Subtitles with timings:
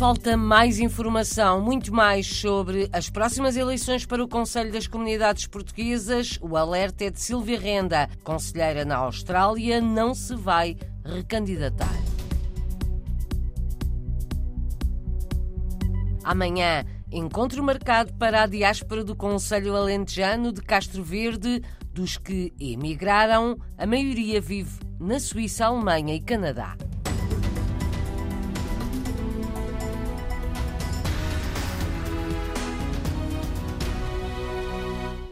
[0.00, 6.38] Falta mais informação, muito mais sobre as próximas eleições para o Conselho das Comunidades Portuguesas.
[6.40, 10.74] O alerta é de Silvia Renda, conselheira na Austrália, não se vai
[11.04, 11.94] recandidatar.
[16.24, 21.60] Amanhã, encontro marcado para a diáspora do Conselho Alentejano de Castro Verde.
[21.92, 26.74] Dos que emigraram, a maioria vive na Suíça, Alemanha e Canadá.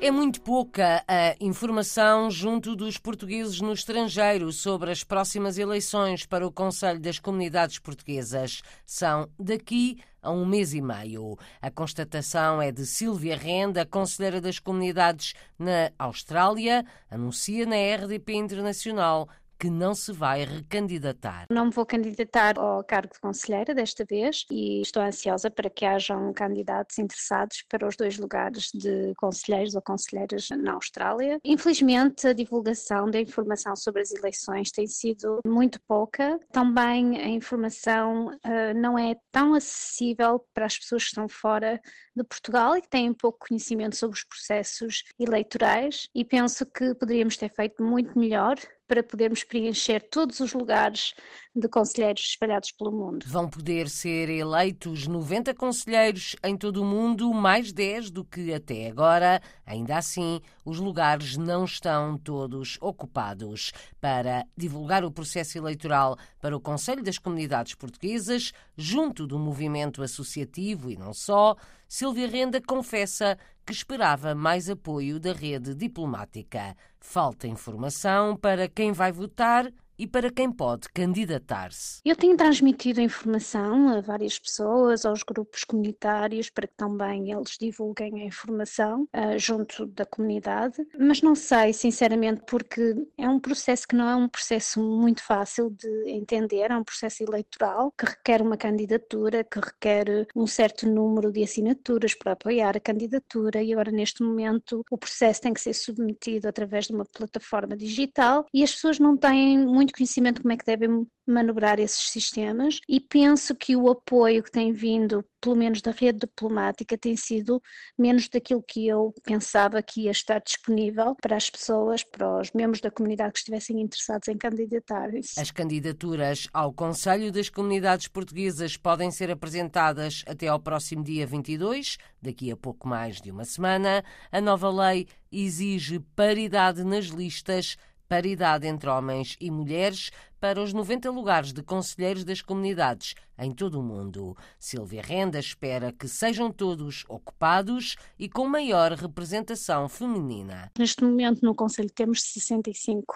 [0.00, 6.46] É muito pouca a informação junto dos portugueses no estrangeiro sobre as próximas eleições para
[6.46, 8.62] o Conselho das Comunidades Portuguesas.
[8.86, 11.36] São daqui a um mês e meio.
[11.60, 19.28] A constatação é de Silvia Renda, conselheira das comunidades na Austrália, anuncia na RDP Internacional
[19.58, 21.46] que não se vai recandidatar.
[21.50, 25.84] Não me vou candidatar ao cargo de conselheira desta vez e estou ansiosa para que
[25.84, 31.38] hajam candidatos interessados para os dois lugares de conselheiros ou conselheiras na Austrália.
[31.44, 36.38] Infelizmente, a divulgação da informação sobre as eleições tem sido muito pouca.
[36.52, 41.80] Também a informação uh, não é tão acessível para as pessoas que estão fora
[42.14, 47.36] de Portugal e que têm pouco conhecimento sobre os processos eleitorais e penso que poderíamos
[47.36, 48.56] ter feito muito melhor
[48.88, 51.14] para podermos preencher todos os lugares
[51.54, 53.24] de conselheiros espalhados pelo mundo.
[53.26, 58.88] Vão poder ser eleitos 90 conselheiros em todo o mundo, mais 10 do que até
[58.88, 59.42] agora.
[59.66, 63.72] Ainda assim, os lugares não estão todos ocupados.
[64.00, 70.88] Para divulgar o processo eleitoral para o Conselho das Comunidades Portuguesas, junto do movimento associativo
[70.88, 71.56] e não só,
[71.88, 76.76] Silvia Renda confessa que esperava mais apoio da rede diplomática.
[77.00, 82.00] Falta informação para quem vai votar e para quem pode candidatar-se.
[82.04, 88.22] Eu tenho transmitido informação a várias pessoas, aos grupos comunitários, para que também eles divulguem
[88.22, 93.96] a informação uh, junto da comunidade, mas não sei, sinceramente, porque é um processo que
[93.96, 98.56] não é um processo muito fácil de entender, é um processo eleitoral que requer uma
[98.56, 103.62] candidatura, que requer um certo número de assinaturas para apoiar a candidatura.
[103.62, 108.46] E agora neste momento o processo tem que ser submetido através de uma plataforma digital
[108.52, 112.10] e as pessoas não têm muito muito conhecimento de como é que devem manobrar esses
[112.10, 117.16] sistemas e penso que o apoio que tem vindo, pelo menos da rede diplomática, tem
[117.16, 117.60] sido
[117.98, 122.80] menos daquilo que eu pensava que ia estar disponível para as pessoas, para os membros
[122.80, 125.38] da comunidade que estivessem interessados em candidatar-se.
[125.38, 131.98] As candidaturas ao Conselho das Comunidades Portuguesas podem ser apresentadas até ao próximo dia 22,
[132.22, 134.02] daqui a pouco mais de uma semana.
[134.32, 137.76] A nova lei exige paridade nas listas
[138.08, 140.10] paridade entre homens e mulheres
[140.40, 144.36] para os 90 lugares de conselheiros das comunidades em todo o mundo.
[144.58, 150.70] Silvia Renda espera que sejam todos ocupados e com maior representação feminina.
[150.78, 153.14] Neste momento, no Conselho, temos 65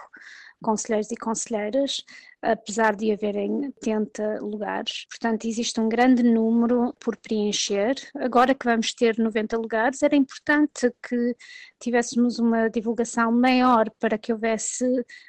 [0.62, 2.04] conselheiros e conselheiras,
[2.42, 5.06] apesar de haverem 80 lugares.
[5.08, 7.94] Portanto, existe um grande número por preencher.
[8.16, 11.36] Agora que vamos ter 90 lugares, era importante que
[11.80, 14.84] tivéssemos uma divulgação maior para que houvesse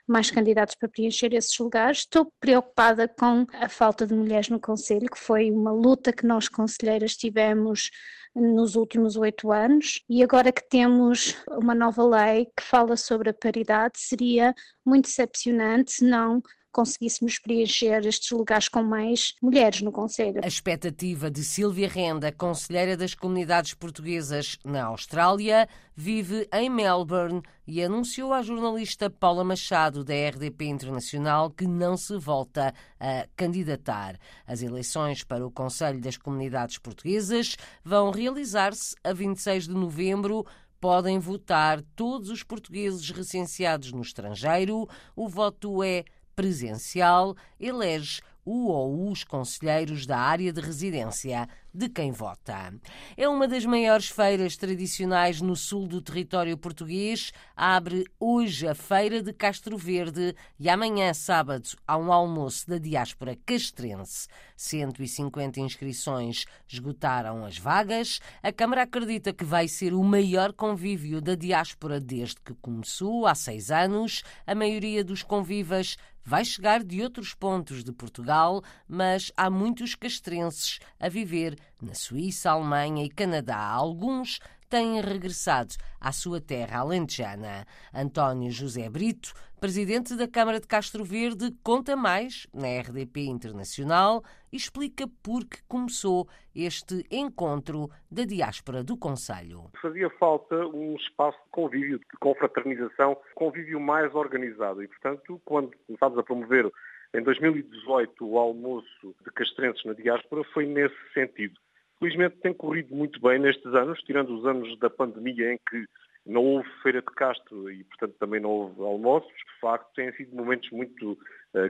[0.07, 1.99] mais candidatos para preencher esses lugares.
[1.99, 6.49] Estou preocupada com a falta de mulheres no Conselho, que foi uma luta que nós
[6.49, 7.91] conselheiras tivemos
[8.35, 13.33] nos últimos oito anos e agora que temos uma nova lei que fala sobre a
[13.33, 16.41] paridade, seria muito decepcionante se não
[16.73, 20.41] conseguíssemos preencher estes lugares com mais mulheres no Conselho.
[20.43, 27.81] A expectativa de Silvia Renda, conselheira das comunidades portuguesas na Austrália, vive em Melbourne e
[27.81, 34.17] anunciou à jornalista Paula Machado, da RDP Internacional, que não se volta a candidatar.
[34.45, 40.43] As eleições para o Conselho das Comunidades Portuguesas vão realizar-se a 26 de novembro
[40.83, 44.85] podem votar todos os portugueses recenseados no estrangeiro.
[45.15, 46.03] O voto é
[46.35, 52.73] presencial elege o ou os conselheiros da área de residência de quem vota.
[53.17, 57.31] É uma das maiores feiras tradicionais no sul do território português.
[57.55, 63.35] Abre hoje a Feira de Castro Verde e amanhã, sábado, há um almoço da diáspora
[63.45, 64.27] castrense.
[64.55, 68.19] 150 inscrições esgotaram as vagas.
[68.43, 73.33] A Câmara acredita que vai ser o maior convívio da diáspora desde que começou, há
[73.33, 74.21] seis anos.
[74.45, 80.79] A maioria dos convivas vai chegar de outros pontos de Portugal, mas há muitos castrenses
[80.99, 83.59] a viver na Suíça, Alemanha e Canadá.
[83.59, 84.39] Alguns
[84.73, 87.63] têm regressado à sua terra alentejana.
[87.93, 89.31] António José Brito,
[89.61, 95.61] presidente da Câmara de Castro Verde, conta mais na RDP Internacional e explica por que
[95.67, 99.69] começou este encontro da diáspora do Conselho.
[99.79, 106.17] Fazia falta um espaço de convívio, de confraternização, convívio mais organizado e, portanto, quando começámos
[106.17, 106.71] a promover
[107.13, 111.59] em 2018 o almoço de castrenses na diáspora foi nesse sentido.
[112.03, 115.85] Felizmente tem corrido muito bem nestes anos, tirando os anos da pandemia em que
[116.25, 119.31] não houve feira de Castro e, portanto, também não houve almoços.
[119.31, 121.17] De facto, têm sido momentos muito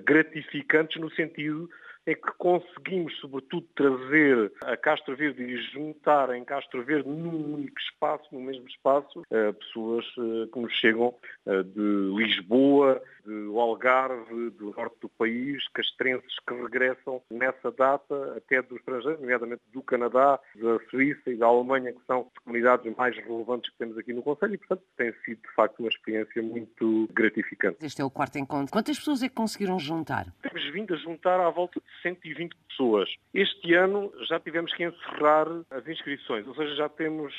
[0.06, 1.70] gratificantes no sentido
[2.06, 7.80] é que conseguimos, sobretudo, trazer a Castro Verde e juntar em Castro Verde num único
[7.80, 11.16] espaço, no mesmo espaço, uh, pessoas uh, que nos chegam
[11.46, 18.78] de Lisboa, do Algarve, do norte do país, castrenses que regressam nessa data, até dos
[18.80, 23.72] estrangeiros, nomeadamente do Canadá, da Suíça e da Alemanha, que são as comunidades mais relevantes
[23.72, 27.78] que temos aqui no Conselho e, portanto, tem sido, de facto, uma experiência muito gratificante.
[27.82, 28.72] Este é o quarto encontro.
[28.72, 30.28] Quantas pessoas é que conseguiram juntar?
[30.42, 33.10] Temos vindo a juntar à volta de 120 pessoas.
[33.34, 37.34] Este ano já tivemos que encerrar as inscrições, ou seja, já temos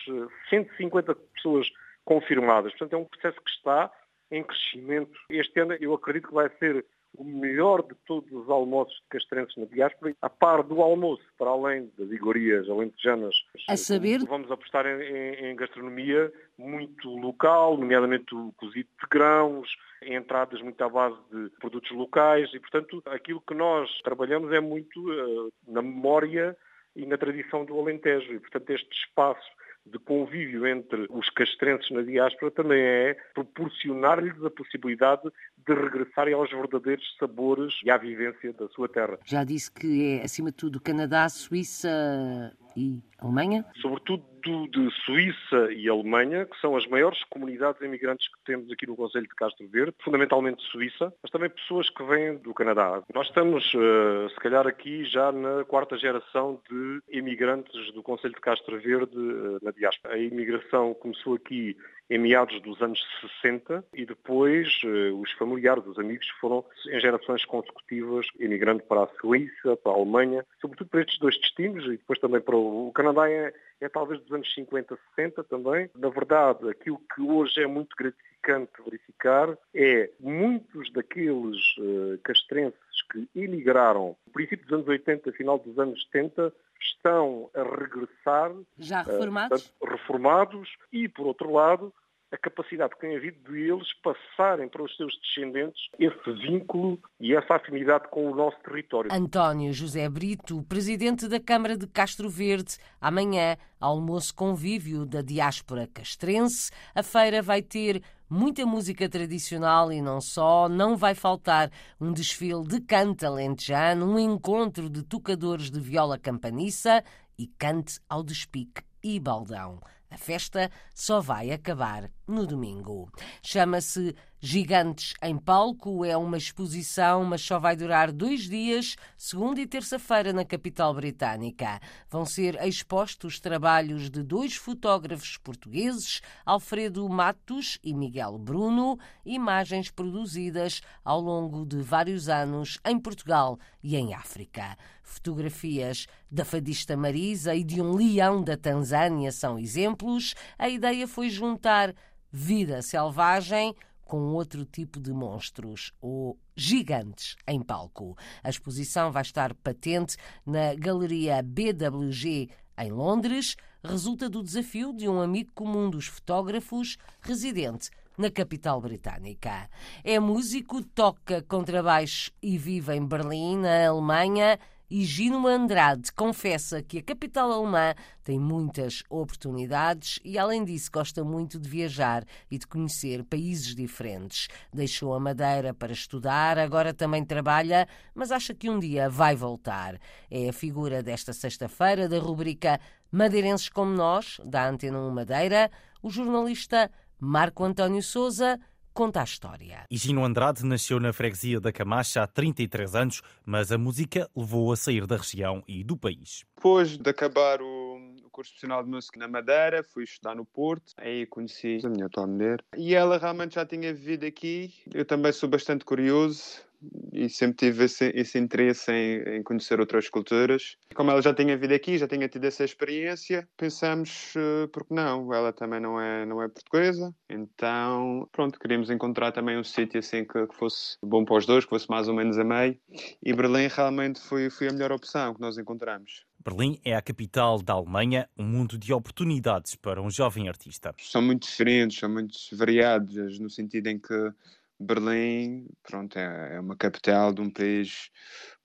[0.50, 1.66] 150 eh, pessoas
[2.04, 2.72] confirmadas.
[2.72, 3.90] Portanto, é um processo que está
[4.34, 5.12] em crescimento.
[5.30, 6.84] Este ano eu acredito que vai ser
[7.16, 11.50] o melhor de todos os almoços de castrenses na diáspora, a par do almoço, para
[11.50, 13.34] além das iguarias alentejanas.
[13.68, 14.18] A saber?
[14.26, 19.68] Vamos apostar em, em, gastronomia muito local, nomeadamente o cozido de grãos,
[20.02, 25.00] entradas muito à base de produtos locais e, portanto, aquilo que nós trabalhamos é muito
[25.00, 26.56] uh, na memória
[26.96, 28.32] e na tradição do Alentejo.
[28.32, 29.48] E, portanto, este espaço
[29.86, 35.22] de convívio entre os castrenses na diáspora também é proporcionar-lhes a possibilidade
[35.66, 39.18] de regressarem aos verdadeiros sabores e à vivência da sua terra.
[39.24, 43.64] Já disse que é, acima de tudo, Canadá, Suíça e Alemanha?
[43.80, 48.94] Sobretudo de Suíça e Alemanha, que são as maiores comunidades imigrantes que temos aqui no
[48.94, 53.02] Conselho de Castro Verde, fundamentalmente Suíça, mas também pessoas que vêm do Canadá.
[53.14, 58.40] Nós estamos, eh, se calhar, aqui já na quarta geração de imigrantes do Conselho de
[58.40, 60.14] Castro Verde eh, na diáspora.
[60.14, 61.74] A imigração começou aqui
[62.10, 63.00] em meados dos anos
[63.42, 69.08] 60 e depois eh, os familiares, os amigos foram em gerações consecutivas emigrando para a
[69.20, 72.92] Suíça, para a Alemanha, sobretudo para estes dois destinos e depois também para o, o
[72.92, 75.90] Canadá é, é talvez dos anos 50, 60 também.
[75.94, 82.78] Na verdade, aquilo que hoje é muito gratificante verificar é muitos daqueles uh, castrenses
[83.10, 88.52] que emigraram no princípio dos anos 80, final dos anos 70, estão a regressar.
[88.78, 89.72] Já reformados?
[89.80, 91.92] Uh, reformados e, por outro lado,
[92.34, 97.34] a capacidade que tem havido de eles passarem para os seus descendentes esse vínculo e
[97.34, 99.12] essa afinidade com o nosso território.
[99.12, 106.72] António José Brito, presidente da Câmara de Castro Verde, amanhã, almoço convívio da diáspora castrense.
[106.94, 111.70] A feira vai ter muita música tradicional e não só, não vai faltar
[112.00, 117.04] um desfile de canta alentejano, um encontro de tocadores de viola campaniça
[117.38, 119.78] e cante ao despique e baldão.
[120.14, 123.10] A festa só vai acabar no domingo.
[123.42, 124.14] Chama-se
[124.46, 130.34] Gigantes em Palco, é uma exposição, mas só vai durar dois dias, segunda e terça-feira,
[130.34, 131.80] na capital britânica.
[132.10, 140.82] Vão ser expostos trabalhos de dois fotógrafos portugueses, Alfredo Matos e Miguel Bruno, imagens produzidas
[141.02, 144.76] ao longo de vários anos em Portugal e em África.
[145.02, 150.34] Fotografias da fadista Marisa e de um leão da Tanzânia são exemplos.
[150.58, 151.94] A ideia foi juntar
[152.30, 153.74] vida selvagem
[154.04, 158.16] com outro tipo de monstros, ou gigantes, em palco.
[158.42, 165.20] A exposição vai estar patente na Galeria BWG em Londres, resulta do desafio de um
[165.20, 169.68] amigo comum dos fotógrafos, residente na capital britânica.
[170.02, 174.58] É músico, toca contrabaixo e vive em Berlim, na Alemanha
[174.90, 181.24] e Gino Andrade confessa que a capital alemã tem muitas oportunidades e, além disso, gosta
[181.24, 184.48] muito de viajar e de conhecer países diferentes.
[184.72, 189.98] Deixou a Madeira para estudar, agora também trabalha, mas acha que um dia vai voltar.
[190.30, 195.70] É a figura desta sexta-feira da rubrica Madeirenses como Nós, da Antena 1 Madeira,
[196.02, 198.60] o jornalista Marco António Souza
[198.94, 199.84] conta a história.
[199.90, 204.76] Higino Andrade nasceu na freguesia da Camacha há 33 anos, mas a música levou a
[204.76, 206.44] sair da região e do país.
[206.54, 211.26] Depois de acabar o curso profissional de música na Madeira, fui estudar no Porto, aí
[211.26, 214.72] conheci a minha atual mulher e ela realmente já tinha vivido aqui.
[214.92, 216.62] Eu também sou bastante curioso,
[217.12, 220.76] e sempre tive esse, esse interesse em, em, conhecer outras culturas.
[220.94, 224.94] Como ela já tinha vindo aqui, já tinha tido essa experiência, pensamos, uh, por que
[224.94, 225.32] não?
[225.32, 230.24] Ela também não é, não é portuguesa, então, pronto, queríamos encontrar também um sítio assim
[230.24, 232.78] que, que, fosse bom para os dois, que fosse mais ou menos a meio,
[233.22, 236.24] e Berlim realmente foi, foi a melhor opção que nós encontramos.
[236.44, 240.94] Berlim é a capital da Alemanha, um mundo de oportunidades para um jovem artista.
[240.98, 244.30] São muito diferentes, são muito variados, no sentido em que
[244.78, 248.10] Berlim, pronto, é, é uma capital de um país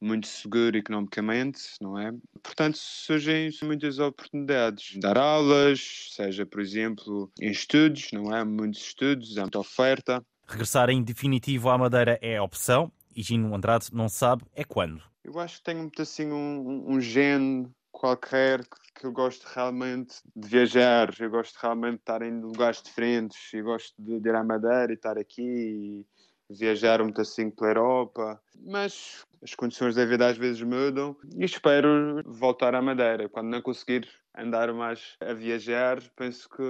[0.01, 2.11] muito seguro economicamente, não é?
[2.41, 4.97] Portanto, surgem muitas oportunidades.
[4.99, 8.43] Dar aulas, seja, por exemplo, em estudos, não é?
[8.43, 10.23] Muitos estudos, há muita oferta.
[10.47, 15.01] Regressar em definitivo à Madeira é a opção e Gino Andrade não sabe é quando.
[15.23, 18.61] Eu acho que tenho muito assim um, um gene qualquer
[18.95, 23.65] que eu gosto realmente de viajar, eu gosto realmente de estar em lugares diferentes, eu
[23.65, 26.05] gosto de, ir à Madeira e estar aqui
[26.49, 31.43] e viajar muito assim pela Europa, mas as condições da vida às vezes mudam e
[31.43, 33.27] espero voltar à Madeira.
[33.27, 36.63] Quando não conseguir andar mais a viajar, penso que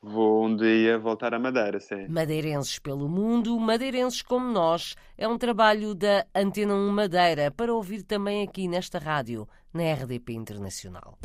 [0.00, 2.06] Vou um dia voltar à Madeira, sim.
[2.08, 8.04] Madeirenses pelo mundo, madeirenses como nós, é um trabalho da Antena 1 Madeira para ouvir
[8.04, 11.18] também aqui nesta rádio, na RDP Internacional.